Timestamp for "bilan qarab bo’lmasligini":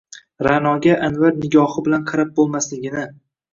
1.89-3.09